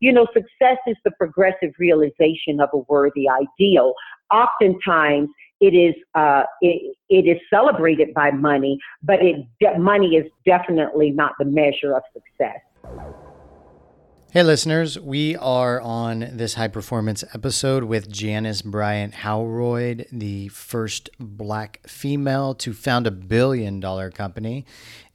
you 0.00 0.12
know, 0.12 0.26
success 0.32 0.78
is 0.86 0.96
the 1.04 1.10
progressive 1.12 1.72
realization 1.78 2.60
of 2.60 2.70
a 2.72 2.78
worthy 2.88 3.26
ideal. 3.28 3.94
Oftentimes, 4.32 5.28
it 5.60 5.74
is 5.74 5.94
uh, 6.14 6.42
it, 6.62 6.96
it 7.10 7.28
is 7.30 7.38
celebrated 7.50 8.14
by 8.14 8.30
money, 8.30 8.78
but 9.02 9.18
it 9.20 9.46
money 9.78 10.16
is 10.16 10.24
definitely 10.46 11.10
not 11.10 11.32
the 11.38 11.44
measure 11.44 11.94
of 11.94 12.02
success. 12.14 12.60
Hey, 14.32 14.44
listeners, 14.44 14.96
we 14.96 15.34
are 15.36 15.80
on 15.80 16.20
this 16.32 16.54
high 16.54 16.68
performance 16.68 17.24
episode 17.34 17.82
with 17.82 18.08
Janice 18.08 18.62
Bryant 18.62 19.12
Howroyd, 19.12 20.06
the 20.12 20.46
first 20.48 21.10
black 21.18 21.80
female 21.88 22.54
to 22.54 22.72
found 22.72 23.08
a 23.08 23.10
billion 23.10 23.80
dollar 23.80 24.08
company. 24.08 24.64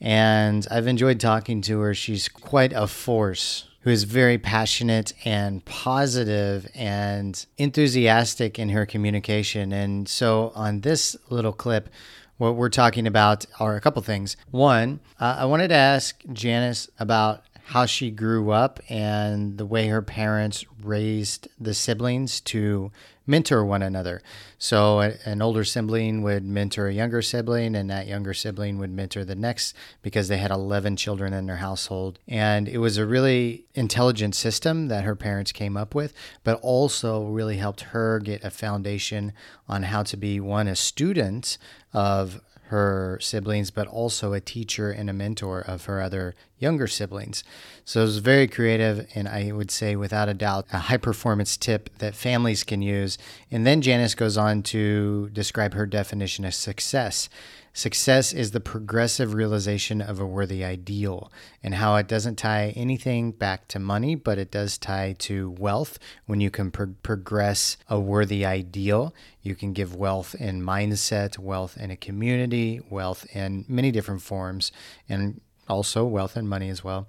And 0.01 0.67
I've 0.69 0.85
enjoyed 0.85 1.21
talking 1.21 1.61
to 1.61 1.79
her. 1.79 1.93
She's 1.93 2.27
quite 2.27 2.73
a 2.73 2.87
force 2.87 3.69
who 3.85 3.91
is 3.91 4.03
very 4.03 4.39
passionate 4.39 5.13
and 5.25 5.63
positive 5.63 6.67
and 6.73 7.45
enthusiastic 7.59 8.57
in 8.57 8.69
her 8.69 8.83
communication. 8.83 9.71
And 9.71 10.09
so, 10.09 10.51
on 10.55 10.81
this 10.81 11.15
little 11.29 11.53
clip, 11.53 11.89
what 12.37 12.55
we're 12.55 12.69
talking 12.69 13.05
about 13.05 13.45
are 13.59 13.75
a 13.75 13.81
couple 13.81 14.01
things. 14.01 14.37
One, 14.49 15.01
uh, 15.19 15.37
I 15.39 15.45
wanted 15.45 15.67
to 15.67 15.75
ask 15.75 16.19
Janice 16.33 16.89
about 16.99 17.43
how 17.67 17.85
she 17.85 18.11
grew 18.11 18.51
up 18.51 18.79
and 18.89 19.57
the 19.57 19.65
way 19.65 19.87
her 19.87 20.01
parents 20.01 20.63
raised 20.83 21.47
the 21.59 21.73
siblings 21.73 22.39
to 22.39 22.91
mentor 23.25 23.65
one 23.65 23.81
another. 23.81 24.21
So, 24.59 24.99
an 24.99 25.41
older 25.41 25.63
sibling 25.63 26.21
would 26.21 26.43
mentor 26.45 26.87
a 26.87 26.93
younger 26.93 27.23
sibling, 27.23 27.75
and 27.75 27.89
that 27.89 28.07
younger 28.07 28.35
sibling 28.35 28.77
would 28.77 28.91
mentor 28.91 29.25
the 29.25 29.33
next 29.33 29.75
because 30.03 30.27
they 30.27 30.37
had 30.37 30.51
11 30.51 30.95
children 30.95 31.33
in 31.33 31.47
their 31.47 31.57
household. 31.57 32.19
And 32.27 32.67
it 32.67 32.77
was 32.77 32.97
a 32.97 33.05
really 33.05 33.65
intelligent 33.73 34.35
system 34.35 34.87
that 34.89 35.03
her 35.03 35.15
parents 35.15 35.51
came 35.51 35.75
up 35.75 35.95
with, 35.95 36.13
but 36.43 36.59
also 36.61 37.25
really 37.25 37.57
helped 37.57 37.81
her 37.81 38.19
get 38.19 38.43
a 38.43 38.51
foundation 38.51 39.33
on 39.67 39.83
how 39.83 40.03
to 40.03 40.17
be 40.17 40.39
one, 40.39 40.67
a 40.67 40.75
student 40.75 41.57
of 41.93 42.41
her 42.67 43.19
siblings, 43.21 43.69
but 43.69 43.87
also 43.87 44.33
a 44.33 44.41
teacher 44.41 44.91
and 44.91 45.09
a 45.09 45.13
mentor 45.13 45.61
of 45.61 45.85
her 45.85 46.01
other 46.01 46.33
younger 46.57 46.87
siblings. 46.87 47.43
So 47.83 48.01
it 48.01 48.05
was 48.05 48.17
very 48.19 48.47
creative, 48.47 49.07
and 49.13 49.27
I 49.27 49.51
would 49.51 49.71
say, 49.71 49.95
without 49.95 50.29
a 50.29 50.33
doubt, 50.33 50.65
a 50.71 50.79
high 50.79 50.97
performance 50.97 51.57
tip 51.57 51.89
that 51.99 52.15
families 52.15 52.63
can 52.63 52.81
use. 52.81 53.17
And 53.51 53.65
then 53.65 53.81
Janice 53.81 54.15
goes 54.15 54.37
on 54.37 54.63
to 54.63 55.29
describe 55.29 55.73
her 55.73 55.85
definition 55.85 56.45
of 56.45 56.53
success. 56.53 57.29
Success 57.73 58.31
is 58.31 58.51
the 58.51 58.61
progressive 58.61 59.33
realization 59.33 60.01
of 60.01 60.17
a 60.17 60.25
worthy 60.25 60.63
ideal, 60.63 61.29
and 61.61 61.75
how 61.75 61.97
it 61.97 62.07
doesn't 62.07 62.37
tie 62.37 62.69
anything 62.73 63.33
back 63.33 63.67
to 63.67 63.79
money, 63.79 64.15
but 64.15 64.37
it 64.37 64.49
does 64.49 64.77
tie 64.77 65.13
to 65.19 65.49
wealth. 65.59 65.99
When 66.25 66.39
you 66.39 66.49
can 66.49 66.71
pro- 66.71 66.95
progress 67.03 67.75
a 67.89 67.99
worthy 67.99 68.45
ideal, 68.45 69.13
you 69.41 69.55
can 69.55 69.73
give 69.73 69.93
wealth 69.93 70.35
in 70.35 70.61
mindset, 70.61 71.37
wealth 71.37 71.75
in 71.75 71.91
a 71.91 71.97
community, 71.97 72.79
wealth 72.89 73.27
in 73.35 73.65
many 73.67 73.91
different 73.91 74.21
forms. 74.21 74.71
And 75.09 75.41
also 75.67 76.05
wealth 76.05 76.35
and 76.35 76.47
money 76.47 76.69
as 76.69 76.83
well. 76.83 77.07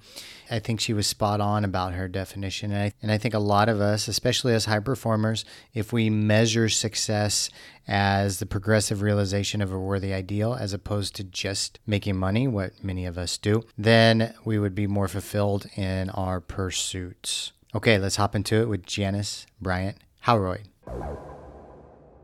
I 0.51 0.59
think 0.59 0.81
she 0.81 0.93
was 0.93 1.07
spot 1.07 1.41
on 1.41 1.65
about 1.65 1.95
her 1.95 2.09
definition. 2.09 2.73
And 2.73 2.83
I, 2.83 2.93
and 3.03 3.11
I 3.11 3.19
think 3.19 3.35
a 3.35 3.39
lot 3.39 3.69
of 3.69 3.81
us, 3.81 4.09
especially 4.09 4.55
as 4.55 4.65
high 4.65 4.81
performers, 4.81 5.45
if 5.75 5.93
we 5.93 6.11
measure 6.11 6.69
success 6.69 7.51
as 7.89 8.39
the 8.39 8.47
progressive 8.47 9.03
realization 9.03 9.61
of 9.61 9.73
a 9.73 9.79
worthy 9.79 10.13
ideal 10.13 10.55
as 10.55 10.73
opposed 10.73 11.15
to 11.17 11.25
just 11.25 11.79
making 11.87 12.17
money, 12.17 12.49
what 12.49 12.83
many 12.83 13.07
of 13.07 13.19
us 13.19 13.39
do, 13.39 13.63
then 13.77 14.35
we 14.45 14.59
would 14.59 14.75
be 14.75 14.87
more 14.87 15.09
fulfilled 15.09 15.67
in 15.77 16.11
our 16.11 16.41
pursuits. 16.41 17.53
Okay, 17.75 17.99
let's 17.99 18.17
hop 18.17 18.35
into 18.35 18.57
it 18.57 18.69
with 18.69 18.87
Janice 18.87 19.47
Bryant 19.61 19.99
Howroyd. 20.21 20.69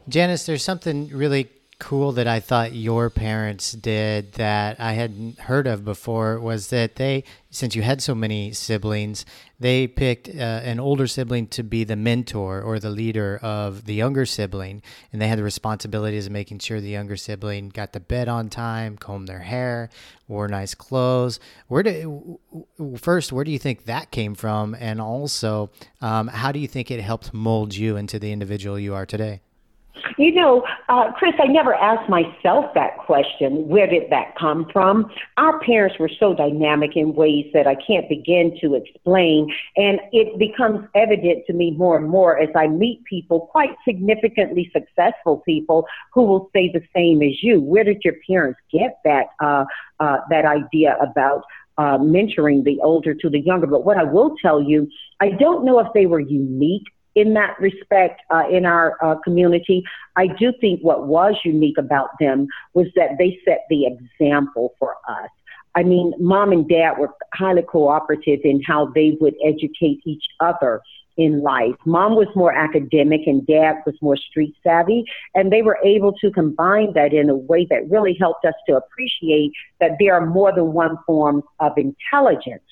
Janice, 0.09 0.47
there's 0.47 0.65
something 0.65 1.09
really 1.09 1.49
cool 1.83 2.13
that 2.13 2.29
I 2.29 2.39
thought 2.39 2.75
your 2.75 3.11
parents 3.11 3.73
did 3.73 4.35
that 4.35 4.79
I 4.79 4.93
hadn't 4.93 5.41
heard 5.41 5.67
of 5.67 5.85
before 5.85 6.39
was 6.39 6.69
that 6.69 6.95
they, 6.95 7.25
since 7.51 7.75
you 7.75 7.83
had 7.83 8.01
so 8.01 8.15
many 8.15 8.53
siblings, 8.53 9.27
they 9.59 9.89
picked 9.89 10.29
uh, 10.29 10.63
an 10.63 10.79
older 10.79 11.09
sibling 11.09 11.49
to 11.49 11.65
be 11.65 11.83
the 11.83 11.97
mentor 11.97 12.63
or 12.63 12.79
the 12.79 12.89
leader 12.89 13.41
of 13.43 13.85
the 13.87 13.95
younger 13.95 14.25
sibling. 14.27 14.81
And 15.13 15.21
they 15.21 15.27
had 15.27 15.41
the 15.41 15.43
responsibilities 15.43 16.27
of 16.27 16.33
making 16.33 16.61
sure 16.61 16.81
the 16.81 16.89
younger 16.89 17.17
sibling 17.17 17.71
got 17.71 17.93
to 17.95 18.01
bed 18.01 18.29
on 18.29 18.49
time, 18.49 18.97
combed 18.97 19.27
their 19.27 19.41
hair, 19.41 19.91
wore 20.29 20.47
nice 20.47 20.77
clothes. 20.77 21.41
Where 21.67 21.83
do, 21.83 22.39
first, 22.97 23.33
where 23.33 23.45
do 23.45 23.51
you 23.51 23.59
think 23.59 23.87
that 23.87 24.13
came 24.13 24.37
from? 24.37 24.77
And 24.79 25.01
also, 25.01 25.73
um, 26.01 26.29
how 26.29 26.53
do 26.53 26.61
you 26.61 26.69
think 26.69 26.93
it 26.93 27.01
helped 27.01 27.35
mold 27.35 27.75
you 27.75 27.97
into 27.97 28.21
the 28.21 28.31
individual 28.31 28.79
you 28.79 28.95
are 28.95 29.05
today? 29.05 29.41
You 30.19 30.33
know, 30.33 30.65
uh, 30.89 31.13
Chris, 31.13 31.35
I 31.39 31.47
never 31.47 31.75
asked 31.75 32.09
myself 32.09 32.67
that 32.75 32.99
question. 32.99 33.69
Where 33.69 33.87
did 33.87 34.11
that 34.11 34.35
come 34.39 34.67
from? 34.73 35.11
Our 35.37 35.61
parents 35.61 35.99
were 35.99 36.11
so 36.21 36.35
dynamic 36.35 36.97
in 36.97 37.15
ways 37.15 37.47
that 37.55 37.67
I 37.67 37.75
can't 37.75 38.09
begin 38.09 38.57
to 38.61 38.75
explain. 38.75 39.53
And 39.77 40.01
it 40.13 40.39
becomes 40.39 40.87
evident 40.95 41.45
to 41.47 41.53
me 41.53 41.73
more 41.73 41.97
and 41.97 42.09
more 42.09 42.39
as 42.39 42.51
I 42.57 42.67
meet 42.69 43.05
people, 43.05 43.49
quite 43.53 43.71
significantly 43.85 44.71
successful 44.73 45.39
people, 45.39 45.87
who 46.13 46.25
will 46.25 46.51
say 46.53 46.71
the 46.73 46.83
same 46.95 47.23
as 47.23 47.43
you. 47.43 47.61
Where 47.61 47.85
did 47.85 48.03
your 48.05 48.15
parents 48.29 48.61
get 48.73 48.99
that, 49.05 49.27
uh, 49.41 49.65
uh, 50.01 50.19
that 50.31 50.45
idea 50.45 50.97
about 51.01 51.43
uh, 51.79 51.99
mentoring 51.99 52.65
the 52.65 52.79
older 52.83 53.15
to 53.15 53.31
the 53.31 53.41
younger. 53.41 53.67
But 53.67 53.85
what 53.85 53.97
I 53.97 54.05
will 54.05 54.35
tell 54.43 54.63
you, 54.63 54.89
I 55.21 55.31
don't 55.31 55.65
know 55.65 55.79
if 55.79 55.89
they 55.95 56.07
were 56.07 56.21
unique 56.21 56.85
in 57.15 57.35
that 57.35 57.59
respect 57.61 58.23
uh, 58.31 58.45
in 58.51 58.65
our 58.65 58.97
uh, 59.05 59.17
community. 59.23 59.83
I 60.17 60.27
do 60.27 60.53
think 60.61 60.81
what 60.81 61.07
was 61.07 61.35
unique 61.45 61.79
about 61.79 62.11
them 62.21 62.47
was 62.75 62.87
that 62.97 63.19
they 63.19 63.39
set 63.45 63.67
the 63.69 63.87
example 63.87 64.75
for 64.79 64.97
us. 65.09 65.31
I 65.75 65.83
mean, 65.83 66.13
mom 66.19 66.53
and 66.53 66.69
dad 66.69 66.99
were 66.99 67.11
highly 67.33 67.63
cooperative 67.63 68.41
in 68.45 68.63
how 68.63 68.93
they 68.95 69.17
would 69.21 69.35
educate 69.45 70.01
each 70.05 70.25
other 70.41 70.83
in 71.17 71.43
life. 71.43 71.75
Mom 71.85 72.15
was 72.15 72.29
more 72.35 72.53
academic 72.53 73.23
and 73.27 73.47
dad 73.47 73.77
was 73.85 73.95
more 74.01 74.17
street 74.17 74.55
savvy, 74.63 75.05
and 75.35 75.53
they 75.53 75.63
were 75.63 75.79
able 75.85 76.13
to 76.15 76.31
combine 76.31 76.93
that 76.95 77.13
in 77.13 77.29
a 77.29 77.37
way 77.37 77.67
that 77.69 77.89
really 77.91 78.17
helped 78.19 78.45
us 78.45 78.55
to 78.67 78.77
appreciate 78.77 79.53
that 79.81 79.93
there 79.99 80.15
are 80.15 80.27
more 80.27 80.53
than 80.55 80.73
one 80.73 80.97
form 81.07 81.43
of 81.61 81.73
intelligence. 81.77 82.63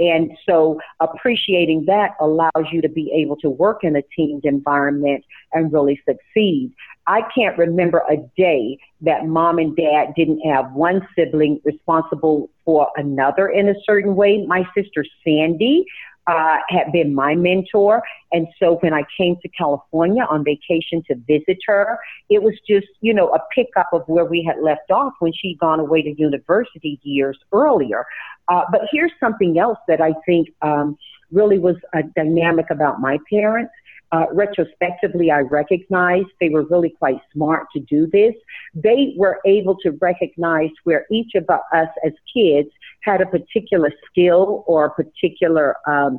And 0.00 0.30
so 0.48 0.80
appreciating 1.00 1.86
that 1.86 2.12
allows 2.20 2.66
you 2.72 2.80
to 2.82 2.88
be 2.88 3.12
able 3.12 3.36
to 3.36 3.50
work 3.50 3.82
in 3.82 3.96
a 3.96 4.02
teamed 4.14 4.44
environment 4.44 5.24
and 5.52 5.72
really 5.72 6.00
succeed. 6.08 6.72
I 7.06 7.22
can't 7.34 7.56
remember 7.56 8.02
a 8.10 8.18
day 8.36 8.78
that 9.00 9.26
mom 9.26 9.58
and 9.58 9.74
dad 9.74 10.12
didn't 10.14 10.40
have 10.40 10.72
one 10.72 11.06
sibling 11.16 11.60
responsible 11.64 12.50
for 12.64 12.90
another 12.96 13.48
in 13.48 13.68
a 13.68 13.74
certain 13.84 14.14
way. 14.14 14.44
My 14.46 14.64
sister 14.76 15.04
Sandy 15.24 15.86
uh, 16.28 16.58
had 16.68 16.92
been 16.92 17.14
my 17.14 17.34
mentor. 17.34 18.02
And 18.32 18.46
so 18.60 18.76
when 18.82 18.92
I 18.92 19.04
came 19.16 19.36
to 19.42 19.48
California 19.48 20.24
on 20.28 20.44
vacation 20.44 21.02
to 21.08 21.14
visit 21.26 21.58
her, 21.66 21.98
it 22.28 22.42
was 22.42 22.54
just, 22.68 22.86
you 23.00 23.14
know, 23.14 23.28
a 23.34 23.40
pickup 23.54 23.88
of 23.92 24.02
where 24.06 24.26
we 24.26 24.44
had 24.44 24.62
left 24.62 24.90
off 24.90 25.14
when 25.20 25.32
she'd 25.32 25.58
gone 25.58 25.80
away 25.80 26.02
to 26.02 26.14
university 26.20 27.00
years 27.02 27.38
earlier. 27.52 28.04
Uh, 28.48 28.62
but 28.70 28.82
here's 28.92 29.12
something 29.18 29.58
else 29.58 29.78
that 29.88 30.00
I 30.00 30.12
think 30.26 30.48
um, 30.62 30.98
really 31.32 31.58
was 31.58 31.76
a 31.94 32.02
dynamic 32.02 32.66
about 32.70 33.00
my 33.00 33.18
parents. 33.30 33.72
Uh, 34.10 34.24
retrospectively, 34.32 35.30
I 35.30 35.40
recognized 35.40 36.28
they 36.40 36.48
were 36.48 36.64
really 36.64 36.90
quite 36.90 37.20
smart 37.32 37.66
to 37.74 37.80
do 37.80 38.06
this. 38.06 38.34
They 38.74 39.14
were 39.18 39.38
able 39.44 39.76
to 39.80 39.90
recognize 40.00 40.70
where 40.84 41.04
each 41.10 41.34
of 41.34 41.44
us 41.50 41.88
as 42.04 42.12
kids 42.34 42.70
had 43.10 43.20
a 43.26 43.30
particular 43.38 43.90
skill 44.06 44.42
or 44.70 44.78
a 44.86 44.92
particular 45.02 45.66
um, 45.92 46.12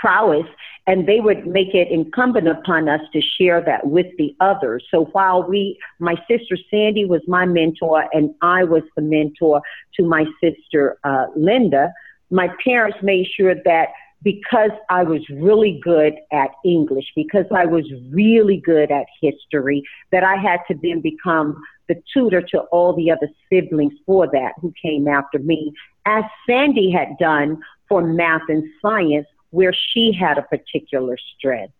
prowess, 0.00 0.48
and 0.86 0.98
they 1.10 1.20
would 1.26 1.42
make 1.58 1.72
it 1.82 1.88
incumbent 1.98 2.48
upon 2.56 2.82
us 2.94 3.02
to 3.14 3.20
share 3.36 3.60
that 3.70 3.82
with 3.96 4.08
the 4.20 4.30
others. 4.50 4.80
So 4.92 4.98
while 5.16 5.40
we, 5.52 5.62
my 5.98 6.16
sister 6.30 6.56
Sandy 6.70 7.04
was 7.14 7.22
my 7.36 7.44
mentor, 7.58 7.96
and 8.16 8.26
I 8.58 8.60
was 8.74 8.84
the 8.96 9.02
mentor 9.16 9.56
to 9.96 10.02
my 10.16 10.24
sister 10.42 10.82
uh, 11.10 11.26
Linda, 11.48 11.84
my 12.30 12.48
parents 12.64 12.98
made 13.02 13.26
sure 13.36 13.54
that 13.72 13.88
because 14.22 14.74
I 14.90 15.02
was 15.02 15.22
really 15.48 15.80
good 15.82 16.14
at 16.42 16.50
English, 16.64 17.08
because 17.16 17.46
I 17.62 17.66
was 17.76 17.86
really 18.10 18.58
good 18.72 18.88
at 19.00 19.06
history, 19.20 19.82
that 20.12 20.24
I 20.24 20.36
had 20.36 20.60
to 20.68 20.74
then 20.82 21.00
become 21.00 21.48
the 21.88 21.96
tutor 22.12 22.42
to 22.52 22.58
all 22.74 22.94
the 22.94 23.10
other 23.10 23.28
siblings 23.48 23.94
for 24.06 24.26
that 24.28 24.52
who 24.60 24.72
came 24.80 25.08
after 25.08 25.38
me, 25.38 25.72
as 26.06 26.24
Sandy 26.48 26.90
had 26.90 27.18
done 27.18 27.60
for 27.88 28.02
math 28.02 28.42
and 28.48 28.64
science, 28.80 29.26
where 29.50 29.72
she 29.72 30.12
had 30.12 30.38
a 30.38 30.42
particular 30.42 31.16
strength. 31.36 31.74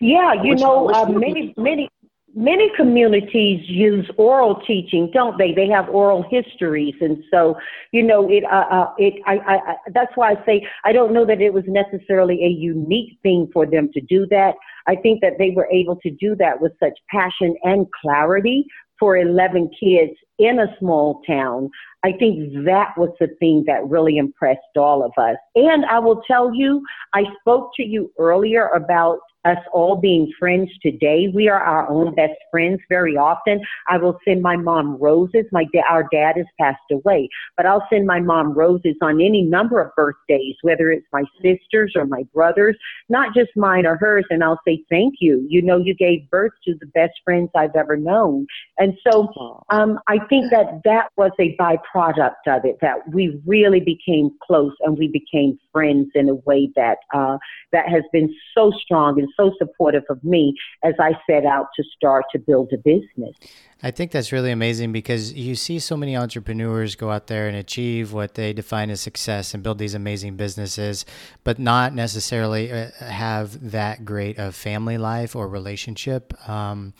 Yeah, 0.00 0.34
you 0.34 0.50
which, 0.50 0.60
know, 0.60 0.84
which 0.84 0.96
uh, 0.96 1.06
many, 1.06 1.54
many, 1.56 1.88
many 2.34 2.70
communities 2.76 3.68
use 3.68 4.08
oral 4.16 4.62
teaching, 4.66 5.10
don't 5.12 5.36
they? 5.36 5.52
They 5.52 5.68
have 5.68 5.88
oral 5.88 6.24
histories, 6.30 6.94
and 7.00 7.22
so 7.30 7.56
you 7.92 8.02
know 8.02 8.30
it. 8.30 8.44
Uh, 8.44 8.66
uh, 8.70 8.94
it. 8.98 9.14
I, 9.26 9.38
I, 9.38 9.54
I, 9.54 9.74
That's 9.92 10.12
why 10.14 10.32
I 10.32 10.46
say 10.46 10.66
I 10.84 10.92
don't 10.92 11.12
know 11.12 11.26
that 11.26 11.40
it 11.40 11.52
was 11.52 11.64
necessarily 11.66 12.44
a 12.44 12.48
unique 12.48 13.18
thing 13.22 13.48
for 13.52 13.66
them 13.66 13.90
to 13.92 14.00
do 14.00 14.26
that. 14.30 14.54
I 14.86 14.96
think 14.96 15.20
that 15.20 15.34
they 15.38 15.50
were 15.50 15.68
able 15.72 15.96
to 15.96 16.10
do 16.10 16.34
that 16.36 16.60
with 16.60 16.72
such 16.80 16.98
passion 17.10 17.54
and 17.64 17.86
clarity 18.00 18.66
for 19.00 19.16
11 19.16 19.70
kids 19.80 20.12
in 20.38 20.60
a 20.60 20.76
small 20.78 21.22
town. 21.26 21.70
I 22.04 22.12
think 22.12 22.64
that 22.64 22.90
was 22.96 23.10
the 23.18 23.28
thing 23.40 23.64
that 23.66 23.88
really 23.88 24.18
impressed 24.18 24.76
all 24.76 25.02
of 25.02 25.12
us. 25.16 25.36
And 25.56 25.84
I 25.86 25.98
will 25.98 26.22
tell 26.26 26.54
you, 26.54 26.82
I 27.14 27.24
spoke 27.40 27.70
to 27.76 27.82
you 27.82 28.12
earlier 28.18 28.68
about 28.68 29.18
us 29.44 29.58
all 29.72 29.96
being 29.96 30.30
friends 30.38 30.70
today. 30.82 31.28
We 31.34 31.48
are 31.48 31.60
our 31.60 31.88
own 31.88 32.14
best 32.14 32.38
friends 32.50 32.80
very 32.88 33.16
often. 33.16 33.60
I 33.88 33.96
will 33.96 34.18
send 34.24 34.42
my 34.42 34.56
mom 34.56 34.98
roses. 35.00 35.46
My 35.50 35.64
da- 35.72 35.84
our 35.88 36.06
dad 36.12 36.36
has 36.36 36.46
passed 36.60 36.78
away, 36.92 37.28
but 37.56 37.66
I'll 37.66 37.86
send 37.90 38.06
my 38.06 38.20
mom 38.20 38.52
roses 38.52 38.96
on 39.02 39.20
any 39.20 39.42
number 39.42 39.80
of 39.80 39.94
birthdays, 39.96 40.56
whether 40.62 40.90
it's 40.90 41.06
my 41.12 41.24
sisters 41.42 41.92
or 41.96 42.04
my 42.04 42.24
brothers, 42.34 42.76
not 43.08 43.34
just 43.34 43.50
mine 43.56 43.86
or 43.86 43.96
hers. 43.96 44.26
And 44.30 44.44
I'll 44.44 44.60
say, 44.66 44.84
thank 44.90 45.14
you. 45.20 45.46
You 45.48 45.62
know, 45.62 45.78
you 45.78 45.94
gave 45.94 46.28
birth 46.30 46.52
to 46.66 46.74
the 46.78 46.86
best 46.86 47.12
friends 47.24 47.50
I've 47.54 47.76
ever 47.76 47.96
known. 47.96 48.46
And 48.78 48.94
so, 49.10 49.32
um, 49.70 49.98
I 50.08 50.18
think 50.28 50.50
that 50.50 50.80
that 50.84 51.08
was 51.16 51.32
a 51.40 51.56
byproduct 51.56 52.46
of 52.46 52.64
it, 52.64 52.78
that 52.82 53.08
we 53.12 53.40
really 53.46 53.80
became 53.80 54.30
close 54.46 54.74
and 54.80 54.98
we 54.98 55.08
became 55.08 55.58
friends 55.72 56.10
in 56.14 56.28
a 56.28 56.34
way 56.34 56.70
that, 56.76 56.98
uh, 57.14 57.38
that 57.72 57.88
has 57.88 58.02
been 58.12 58.34
so 58.54 58.70
strong 58.82 59.18
and 59.18 59.29
so 59.36 59.52
supportive 59.58 60.04
of 60.08 60.22
me 60.24 60.54
as 60.84 60.94
I 60.98 61.12
set 61.28 61.44
out 61.44 61.68
to 61.76 61.84
start 61.96 62.24
to 62.32 62.38
build 62.38 62.70
a 62.72 62.78
business. 62.78 63.36
I 63.82 63.90
think 63.90 64.10
that's 64.10 64.30
really 64.30 64.50
amazing 64.50 64.92
because 64.92 65.32
you 65.32 65.54
see 65.54 65.78
so 65.78 65.96
many 65.96 66.14
entrepreneurs 66.16 66.96
go 66.96 67.10
out 67.10 67.28
there 67.28 67.48
and 67.48 67.56
achieve 67.56 68.12
what 68.12 68.34
they 68.34 68.52
define 68.52 68.90
as 68.90 69.00
success 69.00 69.54
and 69.54 69.62
build 69.62 69.78
these 69.78 69.94
amazing 69.94 70.36
businesses, 70.36 71.06
but 71.44 71.58
not 71.58 71.94
necessarily 71.94 72.70
uh, 72.70 72.90
have 72.98 73.70
that 73.70 74.04
great 74.04 74.38
of 74.38 74.54
family 74.54 74.98
life 74.98 75.34
or 75.34 75.48
relationship 75.48 76.34
um, 76.48 76.92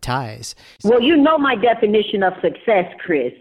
ties. 0.00 0.56
Well, 0.82 1.00
you 1.00 1.16
know 1.16 1.38
my 1.38 1.54
definition 1.54 2.24
of 2.24 2.32
success, 2.42 2.92
Chris. 2.98 3.32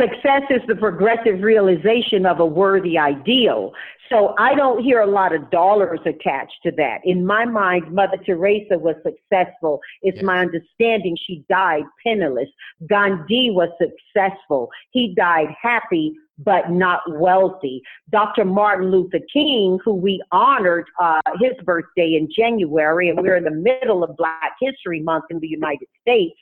Success 0.00 0.42
is 0.48 0.62
the 0.66 0.76
progressive 0.76 1.42
realization 1.42 2.24
of 2.24 2.40
a 2.40 2.46
worthy 2.46 2.96
ideal. 2.96 3.72
So 4.08 4.34
I 4.38 4.54
don't 4.54 4.82
hear 4.82 5.00
a 5.00 5.06
lot 5.06 5.34
of 5.34 5.50
dollars 5.50 6.00
attached 6.06 6.58
to 6.64 6.72
that. 6.78 7.00
In 7.04 7.24
my 7.24 7.44
mind, 7.44 7.92
Mother 7.92 8.16
Teresa 8.24 8.78
was 8.78 8.96
successful. 9.04 9.80
It's 10.02 10.16
yes. 10.16 10.24
my 10.24 10.40
understanding 10.40 11.16
she 11.26 11.44
died 11.48 11.84
penniless. 12.04 12.48
Gandhi 12.88 13.50
was 13.50 13.68
successful. 13.78 14.70
He 14.90 15.14
died 15.14 15.48
happy, 15.60 16.14
but 16.38 16.70
not 16.70 17.02
wealthy. 17.08 17.82
Dr. 18.10 18.44
Martin 18.46 18.90
Luther 18.90 19.20
King, 19.32 19.78
who 19.84 19.94
we 19.94 20.22
honored 20.32 20.86
uh, 21.00 21.20
his 21.38 21.52
birthday 21.64 22.14
in 22.14 22.28
January, 22.34 23.10
and 23.10 23.20
we're 23.20 23.36
in 23.36 23.44
the 23.44 23.50
middle 23.50 24.02
of 24.02 24.16
Black 24.16 24.54
History 24.60 25.00
Month 25.00 25.26
in 25.30 25.40
the 25.40 25.48
United 25.48 25.88
States. 26.00 26.36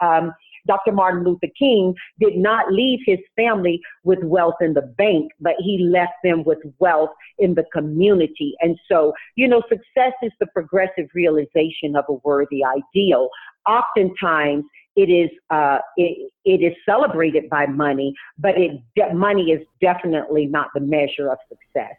Um, 0.00 0.32
Dr. 0.66 0.92
Martin 0.92 1.24
Luther 1.24 1.48
King 1.58 1.94
did 2.18 2.36
not 2.36 2.72
leave 2.72 3.00
his 3.04 3.18
family 3.36 3.80
with 4.04 4.18
wealth 4.22 4.56
in 4.60 4.74
the 4.74 4.82
bank, 4.82 5.32
but 5.40 5.54
he 5.58 5.78
left 5.78 6.14
them 6.22 6.44
with 6.44 6.58
wealth 6.78 7.10
in 7.38 7.54
the 7.54 7.64
community. 7.72 8.54
And 8.60 8.78
so, 8.90 9.12
you 9.36 9.48
know, 9.48 9.62
success 9.68 10.12
is 10.22 10.32
the 10.40 10.46
progressive 10.46 11.08
realization 11.14 11.96
of 11.96 12.04
a 12.08 12.14
worthy 12.24 12.62
ideal. 12.64 13.28
Oftentimes, 13.66 14.64
it 14.96 15.08
is 15.08 15.30
uh, 15.50 15.78
it, 15.96 16.30
it 16.44 16.62
is 16.62 16.74
celebrated 16.84 17.48
by 17.48 17.66
money, 17.66 18.14
but 18.38 18.58
it 18.58 18.80
de- 18.96 19.14
money 19.14 19.50
is 19.50 19.66
definitely 19.80 20.46
not 20.46 20.68
the 20.74 20.80
measure 20.80 21.30
of 21.30 21.38
success. 21.48 21.94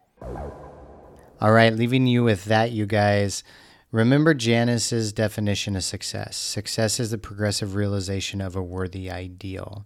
All 1.40 1.52
right, 1.52 1.74
leaving 1.74 2.06
you 2.06 2.24
with 2.24 2.46
that, 2.46 2.72
you 2.72 2.86
guys. 2.86 3.44
Remember 3.92 4.34
Janice's 4.34 5.12
definition 5.12 5.76
of 5.76 5.84
success. 5.84 6.38
Success 6.38 6.98
is 6.98 7.12
the 7.12 7.18
progressive 7.18 7.76
realization 7.76 8.40
of 8.40 8.56
a 8.56 8.64
worthy 8.64 9.12
ideal. 9.12 9.86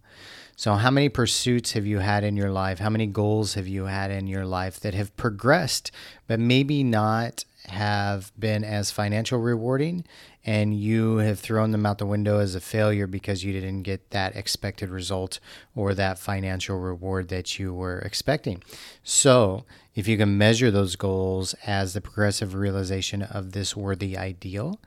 So, 0.55 0.75
how 0.75 0.91
many 0.91 1.09
pursuits 1.09 1.71
have 1.71 1.87
you 1.87 1.99
had 1.99 2.23
in 2.23 2.37
your 2.37 2.51
life? 2.51 2.77
How 2.77 2.91
many 2.91 3.07
goals 3.07 3.55
have 3.55 3.67
you 3.67 3.85
had 3.85 4.11
in 4.11 4.27
your 4.27 4.45
life 4.45 4.79
that 4.81 4.93
have 4.93 5.17
progressed, 5.17 5.91
but 6.27 6.39
maybe 6.39 6.83
not 6.83 7.45
have 7.67 8.31
been 8.37 8.63
as 8.63 8.91
financial 8.91 9.39
rewarding 9.39 10.05
and 10.45 10.79
you 10.79 11.17
have 11.17 11.39
thrown 11.39 11.71
them 11.71 11.85
out 11.85 11.97
the 11.97 12.05
window 12.05 12.39
as 12.39 12.53
a 12.53 12.61
failure 12.61 13.07
because 13.07 13.43
you 13.43 13.51
didn't 13.51 13.81
get 13.81 14.11
that 14.11 14.35
expected 14.35 14.89
result 14.89 15.39
or 15.75 15.93
that 15.93 16.19
financial 16.19 16.77
reward 16.77 17.29
that 17.29 17.57
you 17.57 17.73
were 17.73 17.99
expecting. 17.99 18.63
So, 19.03 19.65
if 19.95 20.07
you 20.07 20.17
can 20.17 20.37
measure 20.37 20.69
those 20.69 20.95
goals 20.95 21.55
as 21.65 21.93
the 21.93 22.01
progressive 22.01 22.53
realization 22.53 23.21
of 23.21 23.53
this 23.53 23.75
worthy 23.75 24.17
ideal, 24.17 24.79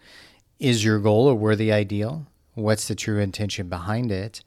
is 0.58 0.84
your 0.84 0.98
goal 0.98 1.28
a 1.28 1.34
worthy 1.34 1.72
ideal? 1.72 2.26
What's 2.54 2.88
the 2.88 2.94
true 2.94 3.18
intention 3.18 3.68
behind 3.68 4.12
it? 4.12 4.42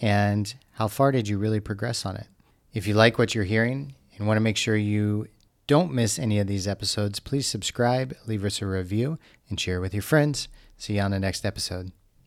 And 0.00 0.54
how 0.72 0.88
far 0.88 1.12
did 1.12 1.28
you 1.28 1.38
really 1.38 1.60
progress 1.60 2.06
on 2.06 2.16
it? 2.16 2.26
If 2.72 2.86
you 2.86 2.94
like 2.94 3.18
what 3.18 3.34
you're 3.34 3.44
hearing 3.44 3.94
and 4.16 4.26
want 4.26 4.36
to 4.36 4.42
make 4.42 4.56
sure 4.56 4.76
you 4.76 5.26
don't 5.66 5.92
miss 5.92 6.18
any 6.18 6.38
of 6.38 6.46
these 6.46 6.68
episodes, 6.68 7.20
please 7.20 7.46
subscribe, 7.46 8.14
leave 8.26 8.44
us 8.44 8.60
a 8.60 8.66
review, 8.66 9.18
and 9.48 9.58
share 9.58 9.80
with 9.80 9.94
your 9.94 10.02
friends. 10.02 10.48
See 10.76 10.96
you 10.96 11.00
on 11.00 11.12
the 11.12 11.20
next 11.20 11.44
episode. 11.44 11.92